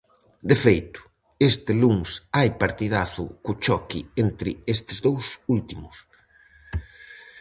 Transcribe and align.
De 0.49 0.57
feito, 0.63 0.99
este 1.49 1.71
luns 1.81 2.09
hai 2.37 2.49
partidazo 2.61 3.25
co 3.43 3.51
choque 3.65 3.99
entre 4.23 4.51
estes 4.75 4.97
dous 5.07 5.25
últimos. 5.55 5.95